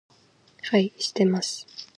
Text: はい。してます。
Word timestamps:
はい。してます。 0.63 1.67